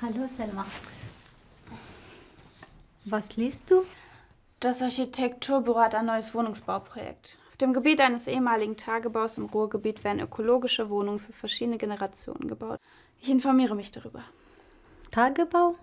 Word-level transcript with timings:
Hallo 0.00 0.28
Selma. 0.28 0.64
Was 3.04 3.36
liest 3.36 3.68
du? 3.68 3.84
Das 4.60 4.80
Architekturbüro 4.80 5.80
hat 5.80 5.96
ein 5.96 6.06
neues 6.06 6.34
Wohnungsbauprojekt. 6.34 7.36
Auf 7.48 7.56
dem 7.56 7.72
Gebiet 7.72 8.00
eines 8.00 8.28
ehemaligen 8.28 8.76
Tagebaus 8.76 9.38
im 9.38 9.46
Ruhrgebiet 9.46 10.04
werden 10.04 10.20
ökologische 10.20 10.88
Wohnungen 10.88 11.18
für 11.18 11.32
verschiedene 11.32 11.78
Generationen 11.78 12.46
gebaut. 12.46 12.78
Ich 13.20 13.28
informiere 13.28 13.74
mich 13.74 13.90
darüber. 13.90 14.22
Tagebau? 15.10 15.74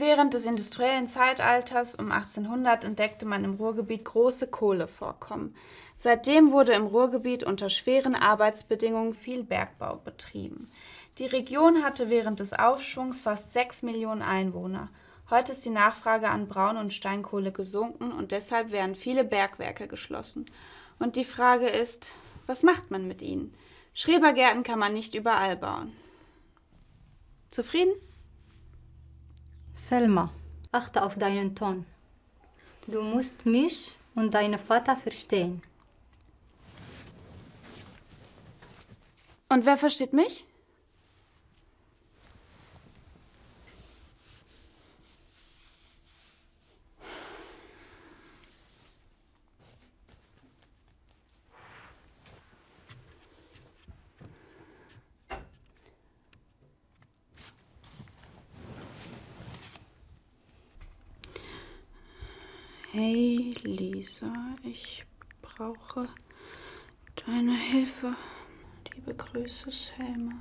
Während 0.00 0.32
des 0.32 0.46
industriellen 0.46 1.08
Zeitalters 1.08 1.96
um 1.96 2.12
1800 2.12 2.84
entdeckte 2.84 3.26
man 3.26 3.42
im 3.42 3.54
Ruhrgebiet 3.54 4.04
große 4.04 4.46
Kohlevorkommen. 4.46 5.56
Seitdem 5.96 6.52
wurde 6.52 6.72
im 6.74 6.86
Ruhrgebiet 6.86 7.42
unter 7.42 7.68
schweren 7.68 8.14
Arbeitsbedingungen 8.14 9.12
viel 9.12 9.42
Bergbau 9.42 9.96
betrieben. 9.96 10.70
Die 11.18 11.26
Region 11.26 11.82
hatte 11.82 12.10
während 12.10 12.38
des 12.38 12.52
Aufschwungs 12.52 13.20
fast 13.20 13.52
6 13.52 13.82
Millionen 13.82 14.22
Einwohner. 14.22 14.88
Heute 15.30 15.50
ist 15.50 15.64
die 15.64 15.70
Nachfrage 15.70 16.28
an 16.28 16.46
Braun- 16.46 16.76
und 16.76 16.92
Steinkohle 16.92 17.50
gesunken 17.50 18.12
und 18.12 18.30
deshalb 18.30 18.70
werden 18.70 18.94
viele 18.94 19.24
Bergwerke 19.24 19.88
geschlossen. 19.88 20.46
Und 21.00 21.16
die 21.16 21.24
Frage 21.24 21.66
ist, 21.66 22.12
was 22.46 22.62
macht 22.62 22.92
man 22.92 23.08
mit 23.08 23.20
ihnen? 23.20 23.52
Schrebergärten 23.94 24.62
kann 24.62 24.78
man 24.78 24.94
nicht 24.94 25.16
überall 25.16 25.56
bauen. 25.56 25.92
Zufrieden? 27.50 27.94
Selma, 29.78 30.30
achte 30.72 31.04
auf 31.04 31.16
deinen 31.16 31.54
Ton. 31.54 31.86
Du 32.88 33.00
musst 33.00 33.46
mich 33.46 33.96
und 34.16 34.34
deinen 34.34 34.58
Vater 34.58 34.96
verstehen. 34.96 35.62
Und 39.48 39.64
wer 39.64 39.76
versteht 39.76 40.12
mich? 40.12 40.44
Hey 62.90 63.52
Lisa, 63.64 64.32
ich 64.62 65.04
brauche 65.42 66.08
deine 67.26 67.54
Hilfe. 67.54 68.14
Liebe 68.94 69.12
Grüße, 69.14 69.70
Selma. 69.70 70.32